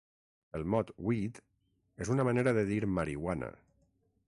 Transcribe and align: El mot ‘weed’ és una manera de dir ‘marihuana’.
El 0.59 0.63
mot 0.75 0.89
‘weed’ 1.09 1.41
és 2.05 2.11
una 2.15 2.27
manera 2.31 2.55
de 2.61 2.65
dir 2.73 2.83
‘marihuana’. 2.97 3.53